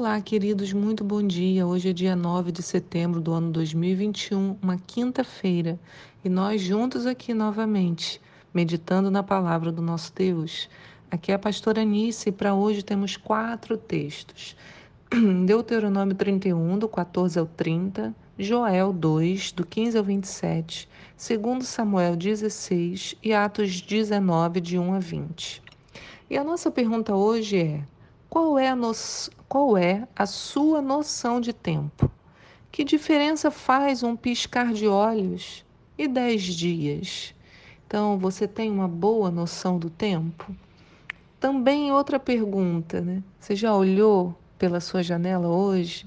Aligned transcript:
Olá, 0.00 0.20
queridos, 0.20 0.72
muito 0.72 1.02
bom 1.02 1.20
dia. 1.20 1.66
Hoje 1.66 1.88
é 1.88 1.92
dia 1.92 2.14
9 2.14 2.52
de 2.52 2.62
setembro 2.62 3.20
do 3.20 3.32
ano 3.32 3.50
2021, 3.50 4.56
uma 4.62 4.78
quinta-feira, 4.78 5.76
e 6.24 6.28
nós 6.28 6.62
juntos 6.62 7.04
aqui 7.04 7.34
novamente, 7.34 8.20
meditando 8.54 9.10
na 9.10 9.24
palavra 9.24 9.72
do 9.72 9.82
nosso 9.82 10.14
Deus. 10.14 10.68
Aqui 11.10 11.32
é 11.32 11.34
a 11.34 11.38
pastora 11.38 11.82
Anice 11.82 12.28
e 12.28 12.32
para 12.32 12.54
hoje 12.54 12.84
temos 12.84 13.16
quatro 13.16 13.76
textos. 13.76 14.54
Deuteronômio 15.44 16.14
31, 16.14 16.78
do 16.78 16.88
14 16.88 17.36
ao 17.36 17.46
30, 17.46 18.14
Joel 18.38 18.92
2, 18.92 19.50
do 19.50 19.66
15 19.66 19.98
ao 19.98 20.04
27, 20.04 20.88
2 21.42 21.66
Samuel 21.66 22.14
16 22.14 23.16
e 23.20 23.34
Atos 23.34 23.80
19, 23.80 24.60
de 24.60 24.78
1 24.78 24.94
a 24.94 24.98
20. 25.00 25.60
E 26.30 26.38
a 26.38 26.44
nossa 26.44 26.70
pergunta 26.70 27.16
hoje 27.16 27.58
é: 27.58 27.82
qual 28.28 28.58
é 28.58 28.68
a, 28.68 28.76
no... 28.76 28.92
qual 29.48 29.76
é 29.76 30.06
a 30.14 30.26
sua 30.26 30.82
noção 30.82 31.40
de 31.40 31.52
tempo? 31.52 32.10
Que 32.70 32.84
diferença 32.84 33.50
faz 33.50 34.02
um 34.02 34.14
piscar 34.14 34.72
de 34.72 34.86
olhos 34.86 35.64
e 35.96 36.06
dez 36.06 36.42
dias? 36.42 37.34
Então, 37.86 38.18
você 38.18 38.46
tem 38.46 38.70
uma 38.70 38.86
boa 38.86 39.30
noção 39.30 39.78
do 39.78 39.88
tempo? 39.88 40.54
Também 41.40 41.90
outra 41.90 42.20
pergunta, 42.20 43.00
né? 43.00 43.22
Você 43.40 43.56
já 43.56 43.74
olhou 43.74 44.36
pela 44.58 44.80
sua 44.80 45.02
janela 45.02 45.48
hoje? 45.48 46.06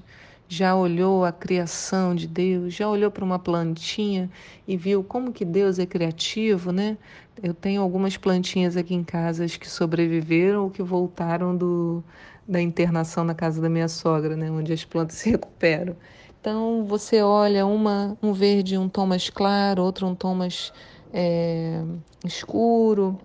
Já 0.52 0.76
olhou 0.76 1.24
a 1.24 1.32
criação 1.32 2.14
de 2.14 2.26
Deus? 2.28 2.74
Já 2.74 2.86
olhou 2.86 3.10
para 3.10 3.24
uma 3.24 3.38
plantinha 3.38 4.30
e 4.68 4.76
viu 4.76 5.02
como 5.02 5.32
que 5.32 5.46
Deus 5.46 5.78
é 5.78 5.86
criativo, 5.86 6.70
né? 6.70 6.98
Eu 7.42 7.54
tenho 7.54 7.80
algumas 7.80 8.18
plantinhas 8.18 8.76
aqui 8.76 8.94
em 8.94 9.02
casa 9.02 9.46
que 9.46 9.66
sobreviveram 9.66 10.64
ou 10.64 10.70
que 10.70 10.82
voltaram 10.82 11.56
do, 11.56 12.04
da 12.46 12.60
internação 12.60 13.24
na 13.24 13.34
casa 13.34 13.62
da 13.62 13.70
minha 13.70 13.88
sogra, 13.88 14.36
né? 14.36 14.50
Onde 14.50 14.74
as 14.74 14.84
plantas 14.84 15.16
se 15.24 15.30
recuperam. 15.30 15.96
Então 16.38 16.84
você 16.84 17.22
olha 17.22 17.64
uma 17.64 18.14
um 18.22 18.34
verde 18.34 18.76
um 18.76 18.90
tom 18.90 19.06
mais 19.06 19.30
claro, 19.30 19.82
outro 19.82 20.06
um 20.06 20.14
tom 20.14 20.34
mais 20.34 20.70
é, 21.14 21.82
escuro. 22.26 23.18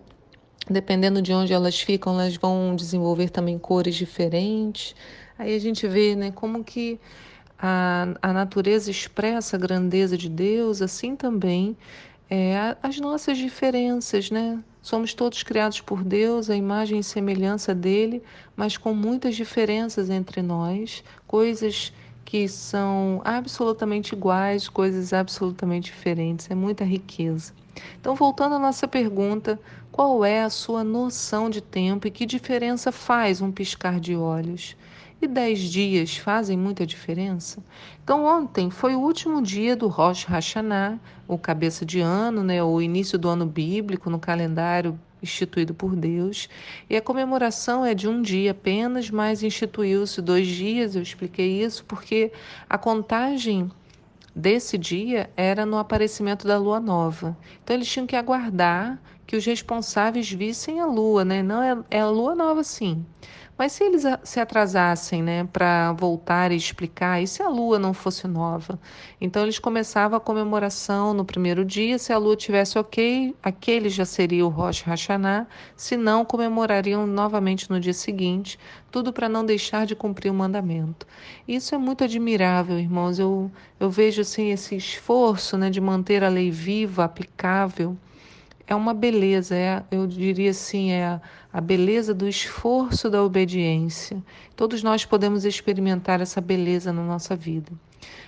Dependendo 0.70 1.22
de 1.22 1.33
onde 1.33 1.52
elas 1.52 1.80
ficam, 1.80 2.14
elas 2.14 2.38
vão 2.38 2.73
desenvolver 2.73 3.30
também 3.30 3.58
cores 3.59 3.95
diferentes. 3.95 4.95
Aí 5.38 5.55
a 5.55 5.59
gente 5.59 5.88
vê 5.88 6.16
né, 6.16 6.31
como 6.31 6.63
que 6.63 6.99
a, 7.59 8.07
a 8.21 8.33
natureza 8.33 8.91
expressa 8.91 9.55
a 9.55 9.59
grandeza 9.59 10.17
de 10.17 10.30
Deus, 10.30 10.81
assim 10.81 11.16
também 11.16 11.75
é, 12.30 12.75
as 12.83 12.99
nossas 12.99 13.38
diferenças, 13.38 14.30
né? 14.30 14.61
Somos 14.81 15.13
todos 15.13 15.43
criados 15.43 15.81
por 15.81 16.03
Deus, 16.03 16.49
a 16.49 16.55
imagem 16.55 16.99
e 16.99 17.03
semelhança 17.03 17.73
dele, 17.73 18.21
mas 18.55 18.77
com 18.77 18.93
muitas 18.93 19.35
diferenças 19.35 20.09
entre 20.09 20.41
nós, 20.41 21.03
coisas 21.25 21.91
que 22.23 22.47
são 22.47 23.21
absolutamente 23.23 24.13
iguais, 24.13 24.67
coisas 24.67 25.13
absolutamente 25.13 25.85
diferentes, 25.85 26.49
é 26.52 26.55
muita 26.55 26.83
riqueza. 26.83 27.53
Então, 27.99 28.15
voltando 28.15 28.55
à 28.55 28.59
nossa 28.59 28.88
pergunta, 28.88 29.59
qual 29.91 30.25
é 30.25 30.41
a 30.43 30.49
sua 30.49 30.83
noção 30.83 31.49
de 31.49 31.61
tempo 31.61 32.08
e 32.08 32.11
que 32.11 32.25
diferença 32.25 32.91
faz 32.91 33.41
um 33.41 33.52
piscar 33.52 33.99
de 33.99 34.15
olhos? 34.15 34.75
E 35.22 35.28
dez 35.28 35.60
dias 35.60 36.18
fazem 36.18 36.58
muita 36.58 36.86
diferença? 36.86 37.64
Então, 38.04 38.26
ontem 38.26 38.70
foi 38.70 38.96
o 38.96 39.00
último 39.00 39.42
dia 39.42 39.76
do 39.76 39.88
Rosh 39.88 40.26
Hashanah, 40.26 41.00
o 41.28 41.38
cabeça 41.38 41.86
de 41.86 42.00
ano, 42.00 42.44
né, 42.44 42.64
o 42.64 42.82
início 42.82 43.18
do 43.18 43.28
ano 43.28 43.45
bíblico 43.45 44.10
no 44.10 44.20
calendário 44.20 45.00
instituído 45.22 45.73
por 45.73 45.95
Deus. 45.95 46.48
E 46.89 46.95
a 46.95 47.02
comemoração 47.02 47.86
é 47.86 47.94
de 47.94 48.08
um 48.08 48.22
dia 48.22 48.52
apenas, 48.52 49.10
mas 49.10 49.44
instituiu-se 49.44 50.22
dois 50.22 50.48
dias. 50.48 50.95
Eu 50.95 51.02
expliquei 51.02 51.64
isso 51.64 51.83
porque 51.86 52.32
a 52.70 52.77
contagem 52.77 53.72
desse 54.36 54.77
dia 54.77 55.30
era 55.36 55.66
no 55.66 55.77
aparecimento 55.77 56.48
da 56.48 56.58
lua 56.58 56.80
nova. 56.80 57.36
Então 57.64 57.76
eles 57.76 57.89
tinham 57.89 58.06
que 58.06 58.16
aguardar 58.16 59.02
que 59.26 59.36
os 59.36 59.45
responsáveis 59.45 60.32
vissem 60.32 60.80
a 60.80 60.86
lua, 60.86 61.26
né? 61.26 61.44
Não 61.44 61.61
é, 61.61 61.77
é 61.92 62.00
a 62.00 62.10
lua 62.10 62.33
nova, 62.33 62.64
sim. 62.64 63.06
Mas 63.58 63.72
se 63.72 63.84
eles 63.84 64.04
se 64.23 64.40
atrasassem, 64.40 65.23
né, 65.23 65.44
para 65.45 65.92
voltar 65.94 66.52
e 66.52 66.56
explicar, 66.56 67.22
e 67.22 67.28
se 67.28 67.42
a 67.42 67.50
lua 67.50 67.80
não 67.80 67.94
fosse 67.94 68.28
nova? 68.28 68.80
Então 69.20 69.42
eles 69.44 69.58
começavam 69.58 70.16
a 70.16 70.22
comemoração 70.22 71.14
no 71.14 71.26
primeiro 71.26 71.66
dia, 71.66 71.98
se 71.98 72.14
a 72.14 72.18
lua 72.18 72.36
tivesse 72.36 72.78
ok, 72.78 73.36
aquele 73.42 73.90
já 73.90 74.06
seria 74.06 74.45
o 74.45 74.50
Rosh 74.50 74.84
Hashanah, 74.84 75.48
se 75.76 75.98
não, 75.98 76.23
comemorariam 76.23 77.08
novamente 77.08 77.70
no 77.70 77.80
dia 77.80 77.94
seguinte, 77.94 78.60
tudo 78.92 79.12
para 79.12 79.28
não 79.28 79.44
deixar 79.44 79.88
de 79.88 79.95
cumprir 79.95 80.30
o 80.30 80.36
mandamento. 80.36 81.08
Isso 81.48 81.74
é 81.74 81.78
muito 81.80 82.04
admirável, 82.04 82.78
irmãos. 82.78 83.18
Eu, 83.18 83.52
eu 83.80 83.89
vejo 83.89 84.22
assim 84.22 84.52
esse 84.52 84.76
esforço, 84.76 85.58
né, 85.58 85.70
de 85.72 85.82
manter 85.82 86.24
a 86.24 86.30
lei 86.30 86.52
viva, 86.52 87.04
aplicável 87.04 87.98
é 88.67 88.76
uma 88.76 88.94
beleza, 88.94 89.55
é, 89.55 89.82
eu 89.89 90.05
diria 90.05 90.52
assim, 90.52 90.92
é 90.92 91.05
a, 91.05 91.22
a 91.54 91.61
beleza 91.61 92.14
do 92.14 92.28
esforço 92.28 93.10
da 93.10 93.23
obediência. 93.23 94.22
Todos 94.55 94.83
nós 94.83 95.05
podemos 95.05 95.45
experimentar 95.45 96.20
essa 96.20 96.42
beleza 96.42 96.92
na 96.92 97.02
nossa 97.02 97.33
vida. 97.36 97.72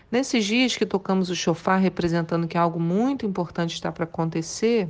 Nesses 0.10 0.46
dias 0.46 0.78
que 0.78 0.86
tocamos 0.86 1.30
o 1.30 1.36
chofar, 1.36 1.78
representando 1.78 2.48
que 2.48 2.58
algo 2.58 2.80
muito 2.80 3.26
importante 3.26 3.74
está 3.74 3.92
para 3.92 4.06
acontecer, 4.06 4.90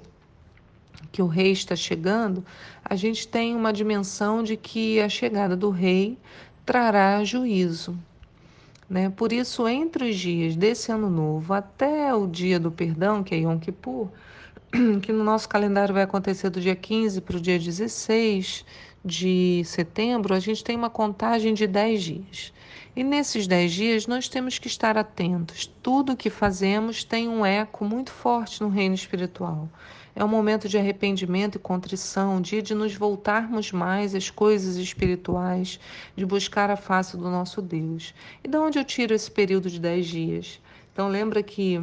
que 1.11 1.21
o 1.21 1.27
rei 1.27 1.51
está 1.51 1.75
chegando, 1.75 2.45
a 2.85 2.95
gente 2.95 3.27
tem 3.27 3.55
uma 3.55 3.73
dimensão 3.73 4.43
de 4.43 4.55
que 4.55 5.01
a 5.01 5.09
chegada 5.09 5.55
do 5.55 5.71
rei 5.71 6.17
trará 6.63 7.23
juízo. 7.23 7.97
Né? 8.87 9.09
Por 9.09 9.33
isso, 9.33 9.67
entre 9.67 10.09
os 10.09 10.15
dias 10.15 10.55
desse 10.55 10.91
ano 10.91 11.09
novo 11.09 11.53
até 11.53 12.13
o 12.13 12.27
dia 12.27 12.59
do 12.59 12.71
perdão, 12.71 13.23
que 13.23 13.33
é 13.35 13.39
Yom 13.39 13.57
Kippur, 13.59 14.09
que 15.01 15.11
no 15.11 15.23
nosso 15.23 15.49
calendário 15.49 15.93
vai 15.93 16.03
acontecer 16.03 16.49
do 16.49 16.61
dia 16.61 16.75
15 16.75 17.21
para 17.21 17.37
o 17.37 17.41
dia 17.41 17.57
16 17.57 18.63
de 19.03 19.63
setembro, 19.65 20.33
a 20.33 20.39
gente 20.39 20.63
tem 20.63 20.75
uma 20.75 20.89
contagem 20.89 21.53
de 21.53 21.65
10 21.65 22.03
dias. 22.03 22.53
E 22.95 23.03
nesses 23.03 23.47
10 23.47 23.71
dias 23.71 24.07
nós 24.07 24.27
temos 24.27 24.59
que 24.59 24.67
estar 24.67 24.97
atentos. 24.97 25.65
Tudo 25.81 26.13
o 26.13 26.17
que 26.17 26.29
fazemos 26.29 27.03
tem 27.03 27.27
um 27.27 27.45
eco 27.45 27.83
muito 27.83 28.11
forte 28.11 28.61
no 28.61 28.69
reino 28.69 28.93
espiritual. 28.93 29.67
É 30.15 30.23
um 30.23 30.27
momento 30.27 30.67
de 30.67 30.77
arrependimento 30.77 31.55
e 31.55 31.59
contrição, 31.59 32.41
dia 32.41 32.61
de 32.61 32.75
nos 32.75 32.93
voltarmos 32.93 33.71
mais 33.71 34.13
às 34.13 34.29
coisas 34.29 34.75
espirituais, 34.75 35.79
de 36.15 36.25
buscar 36.25 36.69
a 36.69 36.75
face 36.75 37.15
do 37.15 37.29
nosso 37.29 37.61
Deus. 37.61 38.13
E 38.43 38.47
de 38.47 38.57
onde 38.57 38.77
eu 38.77 38.83
tiro 38.83 39.15
esse 39.15 39.31
período 39.31 39.69
de 39.69 39.79
10 39.79 40.07
dias? 40.07 40.61
Então 40.91 41.07
lembra 41.07 41.41
que 41.41 41.81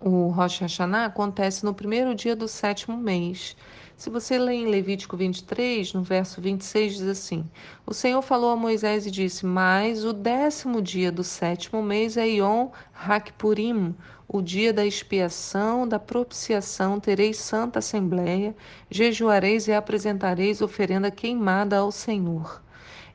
o 0.00 0.28
Rosh 0.28 0.60
Hashanah 0.60 1.04
acontece 1.04 1.64
no 1.64 1.74
primeiro 1.74 2.14
dia 2.14 2.34
do 2.34 2.48
sétimo 2.48 2.96
mês. 2.96 3.54
Se 3.96 4.08
você 4.08 4.38
lê 4.38 4.54
em 4.54 4.66
Levítico 4.66 5.14
23, 5.14 5.92
no 5.92 6.02
verso 6.02 6.40
26, 6.40 6.94
diz 6.94 7.06
assim: 7.06 7.44
O 7.84 7.92
Senhor 7.92 8.22
falou 8.22 8.50
a 8.50 8.56
Moisés 8.56 9.06
e 9.06 9.10
disse: 9.10 9.44
Mas 9.44 10.02
o 10.02 10.14
décimo 10.14 10.80
dia 10.80 11.12
do 11.12 11.22
sétimo 11.22 11.82
mês 11.82 12.16
é 12.16 12.26
Yom 12.26 12.70
Hakpurim, 12.94 13.94
o 14.26 14.40
dia 14.40 14.72
da 14.72 14.86
expiação, 14.86 15.86
da 15.86 15.98
propiciação, 15.98 16.98
tereis 16.98 17.36
santa 17.36 17.80
assembleia, 17.80 18.56
jejuareis 18.90 19.68
e 19.68 19.72
apresentareis 19.74 20.62
oferenda 20.62 21.10
queimada 21.10 21.76
ao 21.76 21.92
Senhor. 21.92 22.62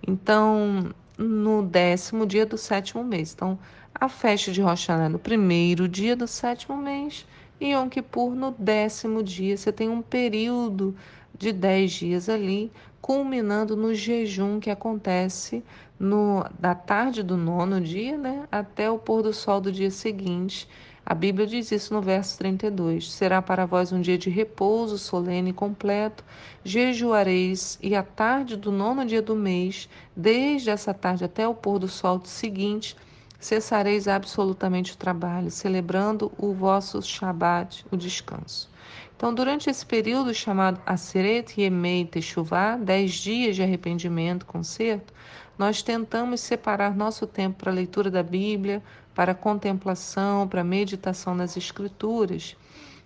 Então, 0.07 0.93
no 1.17 1.63
décimo 1.63 2.25
dia 2.25 2.45
do 2.45 2.57
sétimo 2.57 3.03
mês. 3.03 3.33
Então, 3.33 3.57
a 3.93 4.09
festa 4.09 4.51
de 4.51 4.61
Rosh 4.61 4.87
Hashanah 4.87 5.09
no 5.09 5.19
primeiro 5.19 5.87
dia 5.87 6.15
do 6.15 6.27
sétimo 6.27 6.75
mês 6.77 7.25
e 7.59 7.71
Yom 7.71 7.87
Kippur 7.89 8.35
no 8.35 8.51
décimo 8.51 9.23
dia. 9.23 9.55
Você 9.55 9.71
tem 9.71 9.89
um 9.89 10.01
período 10.01 10.95
de 11.37 11.51
dez 11.51 11.93
dias 11.93 12.29
ali, 12.29 12.71
culminando 13.01 13.75
no 13.75 13.93
jejum 13.93 14.59
que 14.59 14.69
acontece 14.69 15.63
no, 15.99 16.45
da 16.59 16.75
tarde 16.75 17.23
do 17.23 17.37
nono 17.37 17.79
dia 17.79 18.17
né, 18.17 18.47
até 18.51 18.89
o 18.89 18.97
pôr 18.97 19.21
do 19.21 19.33
sol 19.33 19.61
do 19.61 19.71
dia 19.71 19.91
seguinte. 19.91 20.67
A 21.05 21.13
Bíblia 21.13 21.45
diz 21.45 21.71
isso 21.71 21.93
no 21.93 22.01
verso 22.01 22.35
32. 22.39 23.11
Será 23.11 23.39
para 23.39 23.67
vós 23.67 23.91
um 23.91 24.01
dia 24.01 24.17
de 24.17 24.27
repouso 24.29 24.97
solene 24.97 25.51
e 25.51 25.53
completo. 25.53 26.23
Jejuareis 26.63 27.77
e 27.79 27.95
à 27.95 28.01
tarde 28.01 28.57
do 28.57 28.71
nono 28.71 29.05
dia 29.05 29.21
do 29.21 29.35
mês, 29.35 29.87
desde 30.15 30.71
essa 30.71 30.95
tarde 30.95 31.23
até 31.23 31.47
o 31.47 31.53
pôr 31.53 31.77
do 31.77 31.87
sol 31.87 32.19
seguinte, 32.25 32.95
cessareis 33.39 34.07
absolutamente 34.07 34.93
o 34.93 34.97
trabalho, 34.97 35.51
celebrando 35.51 36.31
o 36.39 36.51
vosso 36.53 36.99
Shabat, 37.03 37.85
o 37.91 37.95
descanso. 37.95 38.67
Então, 39.15 39.31
durante 39.31 39.69
esse 39.69 39.85
período 39.85 40.33
chamado 40.33 40.81
Aseret 40.85 41.61
Yemei 41.61 42.05
Teshuvah, 42.05 42.77
dez 42.77 43.13
dias 43.13 43.55
de 43.55 43.61
arrependimento, 43.61 44.45
conserto, 44.45 45.13
nós 45.57 45.81
tentamos 45.81 46.41
separar 46.41 46.95
nosso 46.95 47.25
tempo 47.25 47.59
para 47.59 47.71
a 47.71 47.75
leitura 47.75 48.11
da 48.11 48.21
Bíblia, 48.21 48.83
para 49.15 49.33
contemplação, 49.33 50.47
para 50.47 50.63
meditação 50.63 51.33
nas 51.33 51.55
Escrituras. 51.55 52.55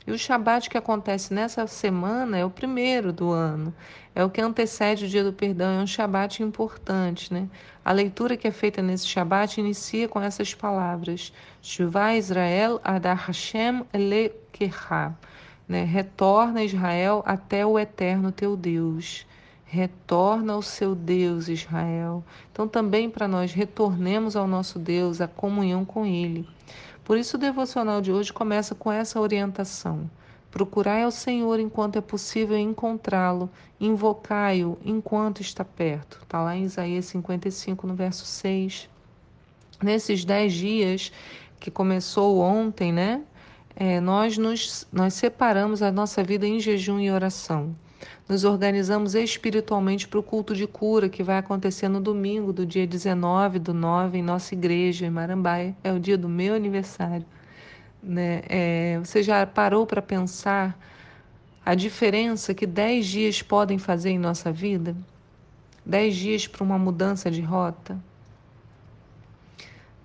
E 0.08 0.12
o 0.12 0.18
Shabat 0.18 0.72
que 0.72 0.78
acontece 0.78 1.32
nessa 1.32 1.68
semana 1.68 2.36
é 2.36 2.44
o 2.44 2.50
primeiro 2.50 3.14
do 3.14 3.30
ano, 3.30 3.72
é 4.16 4.24
o 4.24 4.30
que 4.30 4.42
antecede 4.42 5.06
o 5.06 5.08
dia 5.08 5.24
do 5.24 5.32
perdão, 5.32 5.80
é 5.80 5.84
um 5.84 5.86
Shabat 5.86 6.42
importante. 6.42 7.32
Né? 7.32 7.48
A 7.86 7.92
leitura 7.92 8.36
que 8.36 8.48
é 8.48 8.52
feita 8.52 8.82
nesse 8.82 9.06
Shabat 9.06 9.60
inicia 9.60 10.08
com 10.08 10.20
essas 10.20 10.56
palavras: 10.56 11.32
Shuvah 11.62 12.16
Israel 12.16 12.82
Adar 12.84 13.28
Hashem 13.28 13.86
Elekecha. 13.94 15.14
Né? 15.68 15.84
Retorna 15.84 16.64
Israel 16.64 17.22
até 17.24 17.64
o 17.64 17.78
eterno 17.78 18.32
teu 18.32 18.58
Deus. 18.58 19.28
Retorna 19.72 20.54
ao 20.54 20.64
seu 20.64 20.96
Deus, 20.96 21.48
Israel. 21.48 22.24
Então, 22.52 22.68
também 22.68 23.08
para 23.08 23.28
nós 23.28 23.54
retornemos 23.54 24.36
ao 24.36 24.48
nosso 24.48 24.80
Deus, 24.80 25.22
a 25.22 25.28
comunhão 25.28 25.86
com 25.86 26.08
Ele. 26.08 26.50
Por 27.04 27.20
isso, 27.20 27.38
o 27.38 27.40
devocional 27.40 28.02
de 28.02 28.12
hoje 28.12 28.34
começa 28.34 28.74
com 28.74 28.92
essa 28.92 29.22
orientação. 29.22 30.10
Procurai 30.50 31.04
ao 31.04 31.12
Senhor 31.12 31.60
enquanto 31.60 31.98
é 31.98 32.02
possível 32.02 32.58
encontrá-lo, 32.58 33.48
invocai-o 33.80 34.76
enquanto 34.84 35.40
está 35.42 35.64
perto. 35.64 36.18
Está 36.24 36.42
lá 36.42 36.56
em 36.56 36.64
Isaías 36.64 37.06
55, 37.06 37.86
no 37.86 37.94
verso 37.94 38.26
6. 38.26 38.90
Nesses 39.84 40.26
dez 40.26 40.52
dias 40.52 41.12
que 41.60 41.70
começou 41.70 42.40
ontem, 42.40 42.92
né? 42.92 43.22
É, 43.76 44.02
nós, 44.02 44.36
nos, 44.36 44.88
nós 44.92 45.14
separamos 45.14 45.84
a 45.84 45.92
nossa 45.92 46.24
vida 46.24 46.48
em 46.48 46.60
jejum 46.60 47.00
e 47.00 47.12
oração 47.12 47.76
nos 48.28 48.44
organizamos 48.44 49.16
espiritualmente 49.16 50.08
para 50.08 50.20
o 50.20 50.24
culto 50.24 50.56
de 50.56 50.68
cura 50.68 51.10
que 51.10 51.24
vai 51.24 51.38
acontecer 51.38 51.88
no 51.88 52.00
domingo, 52.00 52.54
do 52.54 52.66
dia 52.66 52.86
19 52.86 53.60
do 53.60 53.74
9, 53.74 54.20
em 54.20 54.22
nossa 54.22 54.54
igreja, 54.54 55.06
em 55.06 55.10
Marambaia. 55.10 55.76
É 55.84 55.92
o 55.92 56.00
dia 56.00 56.18
do 56.18 56.30
meu 56.30 56.54
aniversário. 56.54 57.26
Né? 58.02 58.42
É, 58.48 59.00
você 59.00 59.24
já 59.24 59.46
parou 59.46 59.86
para 59.86 60.02
pensar 60.02 60.78
a 61.66 61.76
diferença 61.76 62.54
que 62.54 62.66
10 62.66 63.06
dias 63.06 63.42
podem 63.42 63.78
fazer 63.78 64.12
em 64.12 64.20
nossa 64.20 64.52
vida? 64.52 64.96
10 65.86 66.16
dias 66.16 66.48
para 66.48 66.64
uma 66.64 66.78
mudança 66.78 67.32
de 67.32 67.42
rota? 67.42 68.00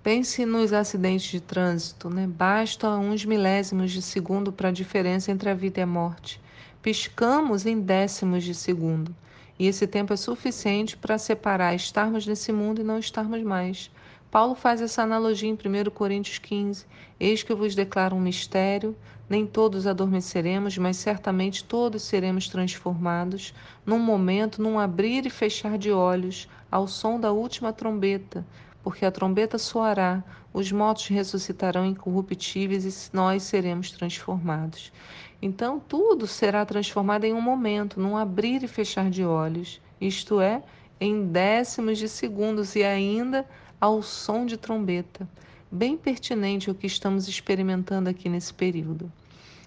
Pense 0.03 0.45
nos 0.45 0.73
acidentes 0.73 1.31
de 1.31 1.39
trânsito, 1.39 2.09
né? 2.09 2.27
Basta 2.27 2.89
uns 2.89 3.25
milésimos 3.25 3.91
de 3.91 4.01
segundo 4.01 4.51
para 4.51 4.69
a 4.69 4.71
diferença 4.71 5.31
entre 5.31 5.49
a 5.49 5.53
vida 5.55 5.79
e 5.79 5.83
a 5.83 5.87
morte 5.87 6.39
piscamos 6.85 7.65
em 7.65 7.81
décimos 7.81 8.43
de 8.43 8.53
segundo. 8.53 9.15
E 9.57 9.65
esse 9.65 9.87
tempo 9.87 10.13
é 10.13 10.15
suficiente 10.15 10.95
para 10.95 11.17
separar 11.17 11.73
estarmos 11.73 12.27
nesse 12.27 12.53
mundo 12.53 12.79
e 12.79 12.83
não 12.83 12.99
estarmos 12.99 13.41
mais. 13.41 13.89
Paulo 14.29 14.53
faz 14.53 14.81
essa 14.81 15.01
analogia 15.01 15.49
em 15.49 15.53
1 15.53 15.89
Coríntios 15.89 16.37
15: 16.37 16.85
Eis 17.19 17.41
que 17.41 17.51
eu 17.51 17.57
vos 17.57 17.73
declaro 17.73 18.15
um 18.15 18.21
mistério: 18.21 18.95
nem 19.27 19.47
todos 19.47 19.87
adormeceremos, 19.87 20.77
mas 20.77 20.97
certamente 20.97 21.63
todos 21.63 22.03
seremos 22.03 22.47
transformados, 22.49 23.51
num 23.83 23.97
momento, 23.97 24.61
num 24.61 24.77
abrir 24.77 25.25
e 25.25 25.31
fechar 25.31 25.79
de 25.79 25.91
olhos, 25.91 26.47
ao 26.69 26.87
som 26.87 27.19
da 27.19 27.31
última 27.31 27.73
trombeta. 27.73 28.45
Porque 28.85 29.03
a 29.03 29.09
trombeta 29.09 29.57
soará, 29.57 30.23
os 30.53 30.71
mortos 30.71 31.07
ressuscitarão 31.07 31.87
incorruptíveis 31.87 32.85
e 32.85 33.15
nós 33.15 33.41
seremos 33.41 33.89
transformados. 33.89 34.93
Então, 35.41 35.79
tudo 35.79 36.27
será 36.27 36.63
transformado 36.63 37.23
em 37.23 37.33
um 37.33 37.41
momento, 37.41 37.99
num 37.99 38.15
abrir 38.15 38.61
e 38.61 38.67
fechar 38.67 39.09
de 39.09 39.25
olhos, 39.25 39.81
isto 39.99 40.39
é, 40.39 40.61
em 41.01 41.25
décimos 41.25 41.97
de 41.97 42.07
segundos 42.07 42.75
e 42.75 42.83
ainda 42.83 43.43
ao 43.81 44.03
som 44.03 44.45
de 44.45 44.55
trombeta. 44.55 45.27
Bem 45.71 45.97
pertinente 45.97 46.69
o 46.69 46.75
que 46.75 46.85
estamos 46.85 47.27
experimentando 47.27 48.07
aqui 48.07 48.29
nesse 48.29 48.53
período. 48.53 49.11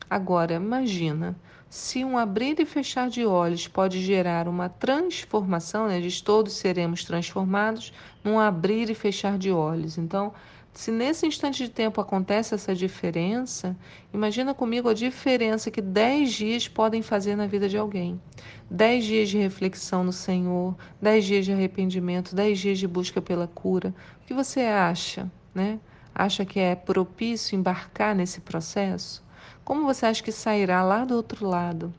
Agora, 0.09 0.55
imagina 0.55 1.37
se 1.71 2.03
um 2.03 2.17
abrir 2.17 2.59
e 2.59 2.65
fechar 2.65 3.11
de 3.11 3.27
olhos 3.27 3.69
pode 3.69 4.01
gerar 4.01 4.49
uma 4.49 4.71
transformação, 4.71 5.87
né? 5.87 6.01
diz 6.01 6.21
todos 6.21 6.55
seremos 6.55 7.05
transformados 7.05 7.93
num 8.25 8.39
abrir 8.39 8.89
e 8.89 8.95
fechar 8.95 9.37
de 9.37 9.53
olhos. 9.53 9.99
Então, 9.99 10.33
se 10.73 10.91
nesse 10.91 11.27
instante 11.27 11.65
de 11.65 11.71
tempo 11.71 12.01
acontece 12.01 12.55
essa 12.55 12.75
diferença, 12.75 13.77
imagina 14.15 14.55
comigo 14.55 14.89
a 14.89 14.95
diferença 14.95 15.71
que 15.71 15.83
10 15.83 16.33
dias 16.33 16.69
podem 16.69 17.03
fazer 17.03 17.37
na 17.37 17.47
vida 17.47 17.69
de 17.69 17.77
alguém. 17.77 18.19
10 18.71 19.05
dias 19.05 19.29
de 19.29 19.39
reflexão 19.39 20.05
no 20.05 20.13
Senhor, 20.13 20.75
10 21.03 21.25
dias 21.25 21.45
de 21.45 21.53
arrependimento, 21.53 22.35
10 22.35 22.59
dias 22.59 22.79
de 22.79 22.87
busca 22.87 23.21
pela 23.21 23.47
cura. 23.47 23.95
O 24.23 24.27
que 24.27 24.33
você 24.33 24.61
acha, 24.61 25.31
né? 25.55 25.81
Acha 26.15 26.45
que 26.45 26.59
é 26.59 26.75
propício 26.75 27.57
embarcar 27.57 28.15
nesse 28.15 28.41
processo? 28.41 29.23
Como 29.65 29.85
você 29.85 30.07
acha 30.07 30.23
que 30.23 30.33
sairá 30.33 30.83
lá 30.83 31.05
do 31.05 31.15
outro 31.15 31.47
lado? 31.47 31.93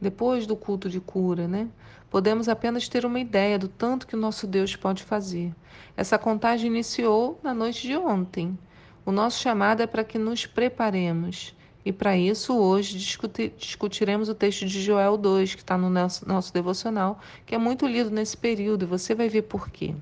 Depois 0.00 0.46
do 0.46 0.56
culto 0.56 0.88
de 0.88 1.00
cura, 1.00 1.46
né? 1.46 1.68
Podemos 2.10 2.48
apenas 2.48 2.88
ter 2.88 3.04
uma 3.06 3.20
ideia 3.20 3.58
do 3.58 3.68
tanto 3.68 4.06
que 4.06 4.16
o 4.16 4.18
nosso 4.18 4.46
Deus 4.46 4.74
pode 4.74 5.02
fazer. 5.02 5.54
Essa 5.96 6.18
contagem 6.18 6.70
iniciou 6.70 7.38
na 7.42 7.54
noite 7.54 7.86
de 7.86 7.96
ontem. 7.96 8.58
O 9.04 9.12
nosso 9.12 9.40
chamado 9.40 9.82
é 9.82 9.86
para 9.86 10.04
que 10.04 10.18
nos 10.18 10.46
preparemos. 10.46 11.54
E 11.84 11.92
para 11.92 12.16
isso, 12.16 12.56
hoje 12.56 12.98
discutir, 12.98 13.54
discutiremos 13.56 14.28
o 14.28 14.34
texto 14.34 14.66
de 14.66 14.82
Joel 14.82 15.16
2, 15.16 15.54
que 15.54 15.62
está 15.62 15.78
no 15.78 15.88
nosso, 15.88 16.28
nosso 16.28 16.52
devocional, 16.52 17.18
que 17.46 17.54
é 17.54 17.58
muito 17.58 17.86
lido 17.86 18.10
nesse 18.10 18.36
período, 18.36 18.82
e 18.82 18.86
você 18.86 19.14
vai 19.14 19.28
ver 19.28 19.42
por 19.42 19.70
quê. 19.70 19.94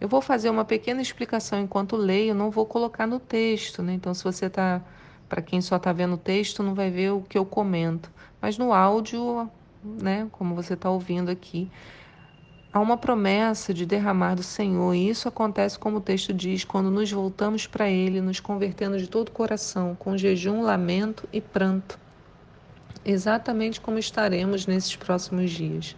Eu 0.00 0.08
vou 0.08 0.20
fazer 0.20 0.48
uma 0.48 0.64
pequena 0.64 1.02
explicação 1.02 1.60
enquanto 1.60 1.96
leio, 1.96 2.34
não 2.34 2.50
vou 2.50 2.64
colocar 2.64 3.06
no 3.06 3.18
texto, 3.18 3.82
né? 3.82 3.92
Então, 3.92 4.14
se 4.14 4.22
você 4.22 4.46
está, 4.46 4.80
para 5.30 5.40
quem 5.40 5.62
só 5.62 5.76
está 5.76 5.92
vendo 5.92 6.16
o 6.16 6.18
texto, 6.18 6.62
não 6.62 6.74
vai 6.74 6.90
ver 6.90 7.12
o 7.12 7.22
que 7.22 7.38
eu 7.38 7.46
comento. 7.46 8.10
Mas 8.42 8.58
no 8.58 8.74
áudio 8.74 9.48
né, 9.82 10.28
como 10.32 10.54
você 10.54 10.74
está 10.74 10.90
ouvindo 10.90 11.30
aqui, 11.30 11.70
há 12.72 12.80
uma 12.80 12.96
promessa 12.96 13.72
de 13.72 13.86
derramar 13.86 14.34
do 14.34 14.42
Senhor, 14.42 14.94
e 14.94 15.08
isso 15.08 15.28
acontece, 15.28 15.78
como 15.78 15.98
o 15.98 16.00
texto 16.00 16.32
diz, 16.32 16.64
quando 16.64 16.90
nos 16.90 17.10
voltamos 17.10 17.66
para 17.66 17.88
Ele, 17.88 18.20
nos 18.20 18.40
convertendo 18.40 18.98
de 18.98 19.08
todo 19.08 19.28
o 19.28 19.32
coração, 19.32 19.96
com 19.98 20.16
jejum, 20.16 20.62
lamento 20.62 21.28
e 21.32 21.40
pranto. 21.40 21.98
Exatamente 23.04 23.80
como 23.80 23.98
estaremos 23.98 24.66
nesses 24.66 24.94
próximos 24.94 25.50
dias. 25.50 25.96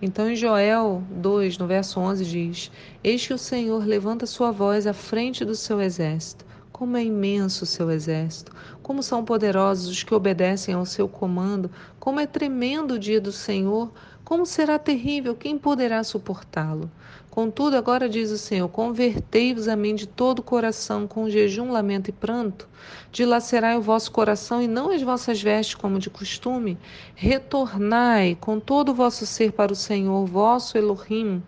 Então, 0.00 0.30
em 0.30 0.36
Joel 0.36 1.02
2, 1.10 1.58
no 1.58 1.66
verso 1.66 1.98
11, 1.98 2.24
diz: 2.24 2.70
Eis 3.02 3.26
que 3.26 3.34
o 3.34 3.38
Senhor 3.38 3.84
levanta 3.84 4.26
sua 4.26 4.52
voz 4.52 4.86
à 4.86 4.92
frente 4.92 5.44
do 5.44 5.56
seu 5.56 5.80
exército 5.80 6.45
como 6.76 6.98
é 6.98 7.02
imenso 7.02 7.64
o 7.64 7.66
seu 7.66 7.90
exército, 7.90 8.52
como 8.82 9.02
são 9.02 9.24
poderosos 9.24 9.88
os 9.88 10.02
que 10.02 10.14
obedecem 10.14 10.74
ao 10.74 10.84
seu 10.84 11.08
comando, 11.08 11.70
como 11.98 12.20
é 12.20 12.26
tremendo 12.26 12.92
o 12.92 12.98
dia 12.98 13.18
do 13.18 13.32
Senhor, 13.32 13.90
como 14.26 14.44
será 14.44 14.76
terrível, 14.76 15.36
quem 15.36 15.56
poderá 15.56 16.02
suportá-lo? 16.02 16.90
Contudo, 17.30 17.76
agora 17.76 18.08
diz 18.08 18.32
o 18.32 18.36
Senhor: 18.36 18.68
convertei-vos 18.68 19.68
a 19.68 19.76
mim 19.76 19.94
de 19.94 20.04
todo 20.04 20.40
o 20.40 20.42
coração, 20.42 21.06
com 21.06 21.30
jejum, 21.30 21.70
lamento 21.70 22.10
e 22.10 22.12
pranto. 22.12 22.68
Dilacerai 23.12 23.76
o 23.76 23.80
vosso 23.80 24.10
coração 24.10 24.60
e 24.60 24.66
não 24.66 24.90
as 24.90 25.00
vossas 25.00 25.40
vestes, 25.40 25.76
como 25.76 26.00
de 26.00 26.10
costume. 26.10 26.76
Retornai 27.14 28.36
com 28.40 28.58
todo 28.58 28.88
o 28.88 28.94
vosso 28.96 29.24
ser 29.24 29.52
para 29.52 29.72
o 29.72 29.76
Senhor, 29.76 30.26
vosso 30.26 30.76
Elohim 30.76 31.40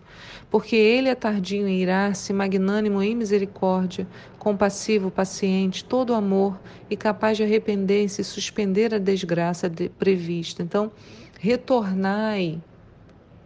porque 0.50 0.76
ele 0.76 1.08
é 1.08 1.14
tardio 1.14 1.68
em 1.68 1.82
irar-se, 1.82 2.32
magnânimo 2.32 3.02
em 3.02 3.14
misericórdia, 3.14 4.06
compassivo, 4.38 5.10
paciente, 5.10 5.84
todo 5.84 6.14
amor 6.14 6.58
e 6.88 6.96
capaz 6.96 7.36
de 7.36 7.42
arrepender-se 7.42 8.22
e 8.22 8.24
suspender 8.24 8.94
a 8.94 8.98
desgraça 8.98 9.70
prevista. 9.98 10.62
Então, 10.62 10.90
retornai 11.38 12.60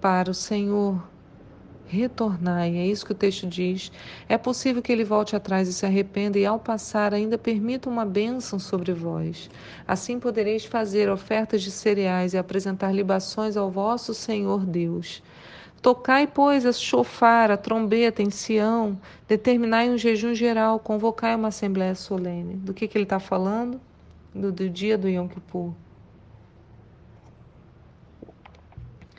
para 0.01 0.31
o 0.31 0.35
Senhor. 0.35 1.11
Retornai, 1.87 2.79
é 2.79 2.87
isso 2.87 3.05
que 3.05 3.13
o 3.13 3.15
texto 3.15 3.47
diz. 3.47 3.93
É 4.27 4.39
possível 4.39 4.81
que 4.81 4.91
ele 4.91 5.05
volte 5.05 5.37
atrás 5.37 5.69
e 5.69 5.75
se 5.75 5.85
arrependa, 5.85 6.39
e 6.39 6.47
ao 6.47 6.59
passar 6.59 7.13
ainda 7.13 7.37
permita 7.37 7.91
uma 7.91 8.07
bênção 8.07 8.59
sobre 8.59 8.95
vós. 8.95 9.51
Assim 9.87 10.19
podereis 10.19 10.65
fazer 10.65 11.11
ofertas 11.11 11.63
de 11.63 11.71
cereais 11.71 12.33
e 12.33 12.39
apresentar 12.39 12.93
libações 12.93 13.59
ao 13.59 13.71
vosso 13.71 14.15
Senhor 14.15 14.65
Deus. 14.65 15.23
Tocai, 15.83 16.27
pois, 16.27 16.65
a 16.65 16.73
chofar, 16.73 17.51
a 17.51 17.59
trombeta 17.59 18.23
em 18.23 18.31
Sião, 18.31 18.99
determinai 19.29 19.91
um 19.91 19.99
jejum 19.99 20.33
geral, 20.35 20.79
convocai 20.79 21.37
uma 21.37 21.49
assembléia 21.49 21.95
solene. 21.95 22.55
Do 22.55 22.73
que, 22.73 22.89
que 22.89 22.97
ele 22.97 23.05
está 23.05 23.21
falando? 23.21 23.79
Do, 24.35 24.51
do 24.51 24.71
dia 24.71 24.97
do 24.97 25.11
Yom 25.11 25.29
Kippur. 25.29 25.75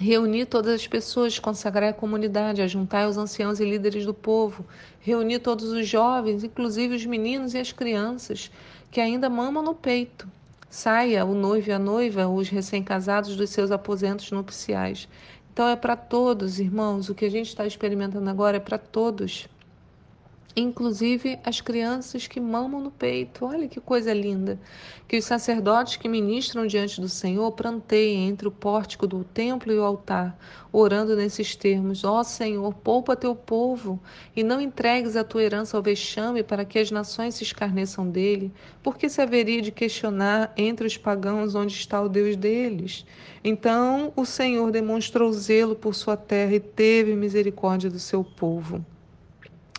Reunir 0.03 0.47
todas 0.47 0.73
as 0.73 0.85
pessoas, 0.85 1.39
consagrar 1.39 1.91
a 1.91 1.93
comunidade, 1.93 2.61
ajuntar 2.61 3.07
os 3.07 3.17
anciãos 3.17 3.61
e 3.61 3.63
líderes 3.63 4.05
do 4.05 4.13
povo, 4.13 4.65
reunir 4.99 5.39
todos 5.39 5.71
os 5.71 5.87
jovens, 5.87 6.43
inclusive 6.43 6.93
os 6.93 7.05
meninos 7.05 7.53
e 7.53 7.57
as 7.57 7.71
crianças 7.71 8.51
que 8.91 8.99
ainda 8.99 9.29
mamam 9.29 9.63
no 9.63 9.73
peito. 9.73 10.27
Saia 10.69 11.23
o 11.23 11.33
noivo 11.33 11.69
e 11.69 11.71
a 11.71 11.79
noiva, 11.79 12.27
os 12.27 12.49
recém-casados 12.49 13.37
dos 13.37 13.51
seus 13.51 13.71
aposentos 13.71 14.29
nupciais. 14.29 15.07
Então 15.53 15.69
é 15.69 15.75
para 15.77 15.95
todos, 15.95 16.59
irmãos. 16.59 17.07
O 17.07 17.15
que 17.15 17.23
a 17.23 17.31
gente 17.31 17.47
está 17.47 17.65
experimentando 17.65 18.29
agora 18.29 18.57
é 18.57 18.59
para 18.59 18.77
todos. 18.77 19.47
Inclusive 20.55 21.39
as 21.43 21.61
crianças 21.61 22.27
que 22.27 22.39
mamam 22.39 22.81
no 22.81 22.91
peito. 22.91 23.45
Olha 23.45 23.67
que 23.67 23.81
coisa 23.81 24.13
linda! 24.13 24.59
Que 25.07 25.17
os 25.17 25.25
sacerdotes 25.25 25.97
que 25.97 26.07
ministram 26.07 26.67
diante 26.67 27.01
do 27.01 27.09
Senhor 27.09 27.51
planteiem 27.51 28.27
entre 28.27 28.47
o 28.47 28.51
pórtico 28.51 29.07
do 29.07 29.23
templo 29.23 29.71
e 29.71 29.77
o 29.77 29.83
altar, 29.83 30.37
orando 30.71 31.15
nesses 31.15 31.55
termos: 31.55 32.03
Ó 32.03 32.19
oh, 32.19 32.23
Senhor, 32.23 32.73
poupa 32.73 33.15
teu 33.15 33.35
povo 33.35 33.99
e 34.35 34.43
não 34.43 34.61
entregues 34.61 35.15
a 35.15 35.23
tua 35.23 35.43
herança 35.43 35.75
ao 35.75 35.83
vexame 35.83 36.43
para 36.43 36.65
que 36.65 36.79
as 36.79 36.91
nações 36.91 37.35
se 37.35 37.43
escarneçam 37.43 38.09
dele, 38.09 38.51
porque 38.81 39.09
se 39.09 39.21
haveria 39.21 39.61
de 39.61 39.71
questionar 39.71 40.53
entre 40.55 40.85
os 40.85 40.97
pagãos 40.97 41.55
onde 41.55 41.73
está 41.73 42.01
o 42.01 42.09
Deus 42.09 42.35
deles. 42.35 43.05
Então 43.43 44.13
o 44.15 44.25
Senhor 44.25 44.71
demonstrou 44.71 45.31
zelo 45.33 45.75
por 45.75 45.93
sua 45.95 46.15
terra 46.15 46.53
e 46.55 46.59
teve 46.59 47.15
misericórdia 47.15 47.89
do 47.89 47.99
seu 47.99 48.23
povo. 48.23 48.85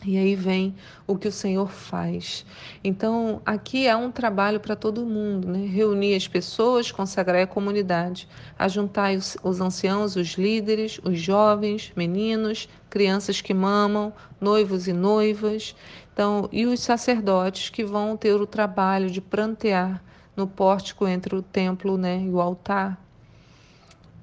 E 0.07 0.19
aí 0.19 0.35
vem 0.35 0.75
o 1.07 1.17
que 1.17 1.29
o 1.29 1.33
Senhor 1.33 1.71
faz. 1.71 2.45
Então, 2.83 3.41
aqui 3.45 3.89
há 3.89 3.97
um 3.97 4.11
trabalho 4.11 4.61
para 4.61 4.77
todo 4.77 5.07
mundo, 5.07 5.49
né? 5.49 5.67
Reunir 5.67 6.15
as 6.15 6.29
pessoas, 6.29 6.93
consagrar 6.93 7.43
a 7.43 7.47
comunidade, 7.47 8.29
ajuntar 8.59 9.15
os, 9.15 9.37
os 9.43 9.61
anciãos, 9.61 10.17
os 10.17 10.35
líderes, 10.35 11.01
os 11.03 11.19
jovens, 11.19 11.93
meninos, 11.97 12.69
crianças 12.91 13.41
que 13.41 13.55
mamam, 13.55 14.13
noivos 14.41 14.87
e 14.87 14.93
noivas, 14.93 15.75
então, 16.13 16.49
e 16.53 16.65
os 16.65 16.79
sacerdotes 16.79 17.71
que 17.71 17.85
vão 17.85 18.17
ter 18.17 18.35
o 18.35 18.47
trabalho 18.47 19.11
de 19.11 19.21
prantear 19.21 20.01
no 20.37 20.47
pórtico 20.47 21.09
entre 21.09 21.35
o 21.35 21.43
templo 21.43 21.99
né, 21.99 22.23
e 22.23 22.31
o 22.31 22.41
altar 22.41 23.04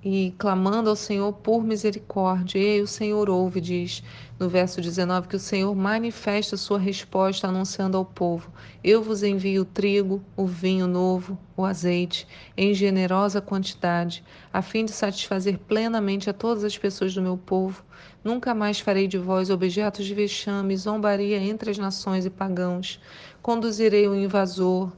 e 0.04 0.34
clamando 0.38 0.90
ao 0.90 0.96
Senhor 0.96 1.32
por 1.34 1.64
misericórdia. 1.64 2.60
E 2.60 2.82
o 2.82 2.88
Senhor 2.88 3.30
ouve, 3.30 3.62
diz 3.62 4.04
no 4.40 4.50
verso 4.50 4.82
19, 4.82 5.28
que 5.28 5.36
o 5.36 5.40
Senhor 5.40 5.76
manifesta 5.76 6.58
sua 6.58 6.80
resposta 6.80 7.48
anunciando 7.48 7.96
ao 7.96 8.04
povo: 8.04 8.52
Eu 8.84 9.04
vos 9.04 9.22
envio 9.22 9.62
o 9.62 9.66
trigo, 9.66 10.24
o 10.36 10.48
vinho 10.48 10.88
novo, 10.88 11.38
o 11.56 11.64
azeite, 11.64 12.28
em 12.58 12.74
generosa 12.74 13.40
quantidade, 13.40 14.24
a 14.52 14.64
fim 14.64 14.84
de 14.84 14.92
satisfazer 14.92 15.60
plenamente 15.60 16.28
a 16.28 16.34
todas 16.34 16.64
as 16.64 16.76
pessoas 16.76 17.14
do 17.14 17.22
meu 17.22 17.38
povo. 17.38 17.84
Nunca 18.24 18.56
mais 18.56 18.80
farei 18.80 19.08
de 19.08 19.20
vós 19.20 19.52
objetos 19.52 20.06
de 20.06 20.16
vexame, 20.16 20.76
zombaria 20.76 21.38
entre 21.38 21.70
as 21.70 21.78
nações 21.78 22.26
e 22.26 22.30
pagãos. 22.32 23.00
Conduzirei 23.44 24.08
o 24.08 24.16
invasor, 24.16 24.92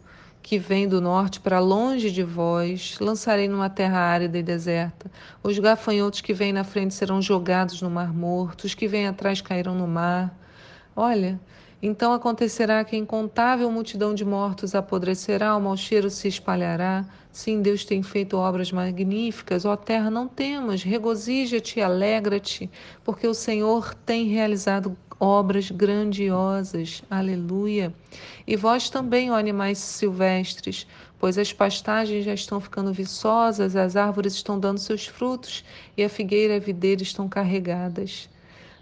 que 0.43 0.59
vem 0.59 0.87
do 0.89 0.99
norte 0.99 1.39
para 1.39 1.59
longe 1.59 2.11
de 2.11 2.21
vós, 2.21 2.97
lançarei 2.99 3.47
numa 3.47 3.69
terra 3.69 3.97
árida 3.97 4.37
e 4.37 4.43
deserta. 4.43 5.09
Os 5.41 5.57
gafanhotos 5.57 6.19
que 6.19 6.33
vêm 6.33 6.51
na 6.51 6.65
frente 6.65 6.93
serão 6.93 7.21
jogados 7.21 7.81
no 7.81 7.89
mar 7.89 8.13
morto, 8.13 8.65
os 8.65 8.75
que 8.75 8.85
vêm 8.85 9.07
atrás 9.07 9.39
cairão 9.39 9.73
no 9.73 9.87
mar. 9.87 10.37
Olha, 10.93 11.39
então 11.81 12.11
acontecerá 12.11 12.83
que 12.83 12.95
a 12.95 12.99
incontável 12.99 13.71
multidão 13.71 14.13
de 14.13 14.25
mortos 14.25 14.75
apodrecerá, 14.75 15.55
o 15.55 15.61
mau 15.61 15.77
cheiro 15.77 16.09
se 16.09 16.27
espalhará. 16.27 17.05
Sim, 17.31 17.61
Deus 17.61 17.83
tem 17.85 18.03
feito 18.03 18.37
obras 18.37 18.71
magníficas. 18.71 19.65
Ó 19.65 19.75
terra, 19.77 20.09
não 20.11 20.27
temas, 20.27 20.83
regozija-te, 20.83 21.81
alegra-te, 21.81 22.69
porque 23.03 23.25
o 23.25 23.33
Senhor 23.33 23.93
tem 24.05 24.27
realizado 24.27 24.95
obras 25.19 25.71
grandiosas. 25.71 27.03
Aleluia. 27.09 27.93
E 28.45 28.55
vós 28.55 28.89
também, 28.89 29.31
ó 29.31 29.35
animais 29.35 29.77
silvestres, 29.77 30.87
pois 31.19 31.37
as 31.37 31.53
pastagens 31.53 32.25
já 32.25 32.33
estão 32.33 32.59
ficando 32.59 32.93
viçosas, 32.93 33.75
as 33.75 33.95
árvores 33.95 34.33
estão 34.33 34.59
dando 34.59 34.79
seus 34.79 35.07
frutos 35.07 35.63
e 35.95 36.03
a 36.03 36.09
figueira 36.09 36.53
e 36.53 36.57
a 36.57 36.59
videira 36.59 37.03
estão 37.03 37.29
carregadas. 37.29 38.29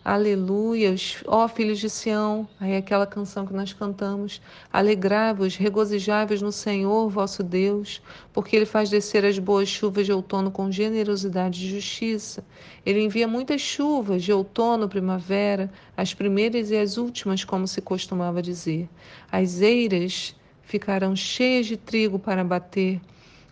Aleluia, 0.03 0.95
ó 1.27 1.47
filhos 1.47 1.77
de 1.77 1.87
Sião, 1.87 2.49
aí 2.59 2.75
aquela 2.75 3.05
canção 3.05 3.45
que 3.45 3.53
nós 3.53 3.71
cantamos. 3.71 4.41
Alegrai-vos, 4.73 5.55
regozijai-vos 5.55 6.41
no 6.41 6.51
Senhor 6.51 7.07
vosso 7.07 7.43
Deus, 7.43 8.01
porque 8.33 8.55
Ele 8.55 8.65
faz 8.65 8.89
descer 8.89 9.23
as 9.23 9.37
boas 9.37 9.69
chuvas 9.69 10.07
de 10.07 10.11
outono 10.11 10.49
com 10.49 10.71
generosidade 10.71 11.63
e 11.63 11.69
justiça. 11.69 12.43
Ele 12.83 12.99
envia 12.99 13.27
muitas 13.27 13.61
chuvas 13.61 14.23
de 14.23 14.33
outono, 14.33 14.89
primavera, 14.89 15.71
as 15.95 16.15
primeiras 16.15 16.71
e 16.71 16.77
as 16.77 16.97
últimas, 16.97 17.43
como 17.43 17.67
se 17.67 17.79
costumava 17.79 18.41
dizer. 18.41 18.89
As 19.31 19.61
eiras 19.61 20.35
ficarão 20.63 21.15
cheias 21.15 21.67
de 21.67 21.77
trigo 21.77 22.17
para 22.17 22.43
bater. 22.43 22.99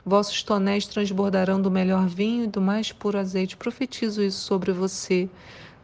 Vossos 0.04 0.42
tonéis 0.42 0.88
transbordarão 0.88 1.62
do 1.62 1.70
melhor 1.70 2.08
vinho 2.08 2.46
e 2.46 2.48
do 2.48 2.60
mais 2.60 2.92
puro 2.92 3.20
azeite. 3.20 3.56
Profetizo 3.56 4.24
isso 4.24 4.40
sobre 4.40 4.72
você 4.72 5.30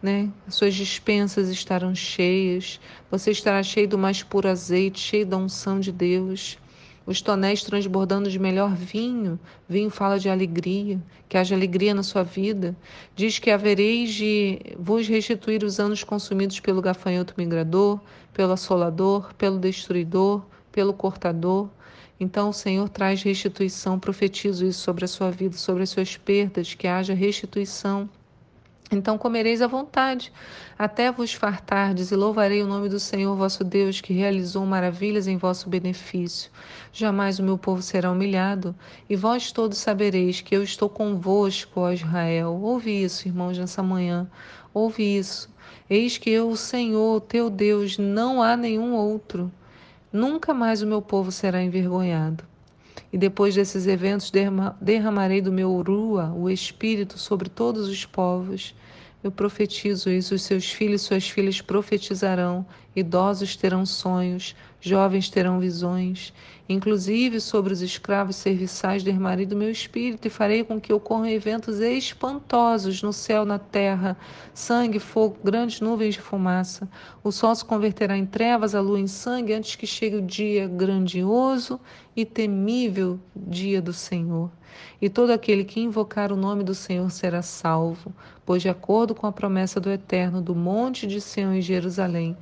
né? 0.05 0.29
Suas 0.47 0.75
dispensas 0.75 1.49
estarão 1.49 1.95
cheias, 1.95 2.79
você 3.09 3.31
estará 3.31 3.63
cheio 3.63 3.87
do 3.87 3.97
mais 3.97 4.21
puro 4.21 4.47
azeite, 4.47 4.99
cheio 4.99 5.25
da 5.25 5.35
unção 5.35 5.79
de 5.79 5.91
Deus. 5.91 6.59
Os 7.07 7.21
tonéis 7.21 7.63
transbordando 7.63 8.29
de 8.29 8.37
melhor 8.37 8.75
vinho. 8.75 9.39
Vinho 9.67 9.89
fala 9.89 10.19
de 10.19 10.29
alegria, 10.29 11.01
que 11.27 11.37
haja 11.37 11.55
alegria 11.55 11.93
na 11.93 12.03
sua 12.03 12.21
vida. 12.21 12.75
Diz 13.15 13.39
que 13.39 13.49
havereis 13.49 14.13
de 14.13 14.59
vos 14.77 15.07
restituir 15.07 15.63
os 15.63 15.79
anos 15.79 16.03
consumidos 16.03 16.59
pelo 16.59 16.83
gafanhoto 16.83 17.33
migrador, 17.35 17.99
pelo 18.31 18.53
assolador, 18.53 19.33
pelo 19.33 19.59
destruidor, 19.59 20.43
pelo 20.71 20.93
cortador. 20.93 21.67
Então 22.19 22.49
o 22.49 22.53
Senhor 22.53 22.89
traz 22.89 23.23
restituição, 23.23 23.99
profetizo 23.99 24.67
isso 24.67 24.81
sobre 24.81 25.05
a 25.05 25.07
sua 25.07 25.31
vida, 25.31 25.57
sobre 25.57 25.81
as 25.81 25.89
suas 25.89 26.15
perdas, 26.15 26.75
que 26.75 26.87
haja 26.87 27.13
restituição 27.15 28.07
então 28.95 29.17
comereis 29.17 29.61
à 29.61 29.67
vontade, 29.67 30.31
até 30.77 31.11
vos 31.11 31.33
fartardes, 31.33 32.11
e 32.11 32.15
louvarei 32.15 32.63
o 32.63 32.67
nome 32.67 32.89
do 32.89 32.99
Senhor 32.99 33.35
vosso 33.35 33.63
Deus, 33.63 34.01
que 34.01 34.13
realizou 34.13 34.65
maravilhas 34.65 35.27
em 35.27 35.37
vosso 35.37 35.69
benefício. 35.69 36.49
Jamais 36.91 37.39
o 37.39 37.43
meu 37.43 37.57
povo 37.57 37.81
será 37.81 38.11
humilhado, 38.11 38.75
e 39.09 39.15
vós 39.15 39.51
todos 39.51 39.77
sabereis 39.77 40.41
que 40.41 40.55
eu 40.55 40.63
estou 40.63 40.89
convosco, 40.89 41.81
ó 41.81 41.91
Israel. 41.91 42.59
Ouve 42.61 43.03
isso, 43.03 43.27
irmãos, 43.27 43.57
nessa 43.57 43.83
manhã. 43.83 44.27
Ouve 44.73 45.03
isso. 45.17 45.53
Eis 45.89 46.17
que 46.17 46.29
eu, 46.29 46.49
o 46.49 46.57
Senhor, 46.57 47.21
teu 47.21 47.49
Deus, 47.49 47.97
não 47.97 48.41
há 48.41 48.57
nenhum 48.57 48.93
outro. 48.93 49.51
Nunca 50.11 50.53
mais 50.53 50.81
o 50.81 50.87
meu 50.87 51.01
povo 51.01 51.31
será 51.31 51.61
envergonhado. 51.61 52.43
E 53.11 53.17
depois 53.17 53.53
desses 53.55 53.85
eventos 53.85 54.31
derramarei 54.81 55.41
do 55.41 55.51
meu 55.51 55.81
rua 55.81 56.33
o 56.35 56.49
Espírito 56.49 57.17
sobre 57.17 57.49
todos 57.49 57.87
os 57.87 58.05
povos. 58.05 58.75
Eu 59.25 59.31
profetizo 59.31 60.11
isso: 60.11 60.35
os 60.35 60.43
seus 60.43 60.71
filhos 60.71 61.01
e 61.01 61.05
suas 61.05 61.27
filhas 61.27 61.59
profetizarão, 61.59 62.63
idosos 62.95 63.55
terão 63.55 63.85
sonhos, 63.85 64.55
jovens 64.79 65.29
terão 65.29 65.59
visões. 65.59 66.33
Inclusive 66.67 67.39
sobre 67.39 67.73
os 67.73 67.81
escravos 67.81 68.37
serviçais 68.37 69.03
derramarei 69.03 69.45
do 69.45 69.55
meu 69.55 69.69
espírito 69.69 70.27
e 70.27 70.31
farei 70.31 70.63
com 70.63 70.81
que 70.81 70.93
ocorram 70.93 71.27
eventos 71.27 71.79
espantosos 71.79 73.03
no 73.03 73.13
céu, 73.13 73.45
na 73.45 73.59
terra, 73.59 74.17
sangue, 74.53 74.99
fogo, 74.99 75.37
grandes 75.43 75.79
nuvens 75.81 76.15
de 76.15 76.21
fumaça. 76.21 76.89
O 77.23 77.31
sol 77.31 77.53
se 77.53 77.63
converterá 77.63 78.17
em 78.17 78.25
trevas, 78.25 78.73
a 78.73 78.81
lua 78.81 78.99
em 78.99 79.07
sangue, 79.07 79.53
antes 79.53 79.75
que 79.75 79.85
chegue 79.85 80.15
o 80.15 80.21
dia 80.21 80.67
grandioso 80.67 81.79
e 82.15 82.25
temível 82.25 83.19
dia 83.35 83.81
do 83.81 83.93
Senhor. 83.93 84.49
E 85.01 85.09
todo 85.09 85.31
aquele 85.31 85.63
que 85.63 85.79
invocar 85.79 86.31
o 86.31 86.35
nome 86.35 86.63
do 86.63 86.73
Senhor 86.73 87.09
será 87.11 87.41
salvo, 87.41 88.13
pois 88.45 88.61
de 88.61 88.69
acordo 88.69 89.15
com 89.15 89.25
a 89.27 89.31
promessa 89.31 89.79
do 89.79 89.89
Eterno, 89.89 90.41
do 90.41 90.55
monte 90.55 91.07
de 91.07 91.21
Sião 91.21 91.53
e 91.53 91.61
Jerusalém, 91.61 92.35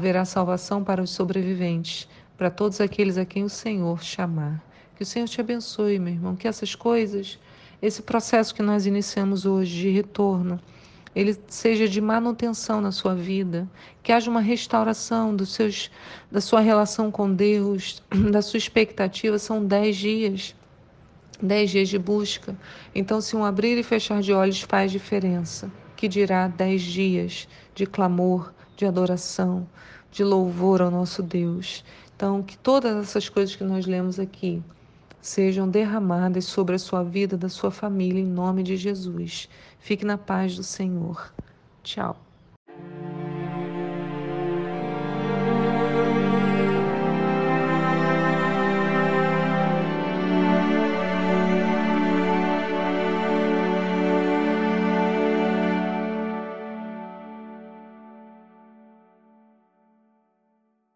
haverá 0.00 0.24
salvação 0.24 0.82
para 0.82 1.02
os 1.02 1.10
sobreviventes 1.10 2.08
para 2.38 2.50
todos 2.50 2.80
aqueles 2.80 3.18
a 3.18 3.24
quem 3.26 3.44
o 3.44 3.50
Senhor 3.50 4.02
chamar. 4.02 4.64
Que 4.96 5.02
o 5.02 5.06
Senhor 5.06 5.28
te 5.28 5.42
abençoe, 5.42 5.98
meu 5.98 6.14
irmão, 6.14 6.34
que 6.34 6.48
essas 6.48 6.74
coisas, 6.74 7.38
esse 7.82 8.00
processo 8.00 8.54
que 8.54 8.62
nós 8.62 8.86
iniciamos 8.86 9.44
hoje 9.44 9.78
de 9.78 9.90
retorno, 9.90 10.58
ele 11.14 11.38
seja 11.48 11.86
de 11.86 12.00
manutenção 12.00 12.80
na 12.80 12.92
sua 12.92 13.14
vida, 13.14 13.68
que 14.02 14.10
haja 14.10 14.30
uma 14.30 14.40
restauração 14.40 15.36
dos 15.36 15.52
seus, 15.52 15.90
da 16.32 16.40
sua 16.40 16.60
relação 16.60 17.10
com 17.10 17.30
Deus, 17.30 18.02
da 18.32 18.40
sua 18.40 18.56
expectativa. 18.56 19.38
São 19.38 19.62
dez 19.62 19.96
dias, 19.96 20.54
dez 21.42 21.70
dias 21.70 21.90
de 21.90 21.98
busca. 21.98 22.56
Então, 22.94 23.20
se 23.20 23.36
um 23.36 23.44
abrir 23.44 23.76
e 23.76 23.82
fechar 23.82 24.22
de 24.22 24.32
olhos 24.32 24.62
faz 24.62 24.90
diferença, 24.90 25.70
que 25.94 26.08
dirá 26.08 26.48
dez 26.48 26.80
dias 26.80 27.46
de 27.74 27.84
clamor, 27.84 28.50
de 28.80 28.86
adoração, 28.86 29.68
de 30.10 30.24
louvor 30.24 30.80
ao 30.80 30.90
nosso 30.90 31.22
Deus. 31.22 31.84
Então, 32.16 32.42
que 32.42 32.56
todas 32.56 32.96
essas 32.96 33.28
coisas 33.28 33.54
que 33.54 33.62
nós 33.62 33.86
lemos 33.86 34.18
aqui 34.18 34.62
sejam 35.20 35.68
derramadas 35.68 36.46
sobre 36.46 36.74
a 36.74 36.78
sua 36.78 37.02
vida, 37.04 37.36
da 37.36 37.50
sua 37.50 37.70
família, 37.70 38.20
em 38.20 38.26
nome 38.26 38.62
de 38.62 38.78
Jesus. 38.78 39.50
Fique 39.78 40.04
na 40.04 40.16
paz 40.16 40.56
do 40.56 40.62
Senhor. 40.62 41.30
Tchau. 41.82 42.29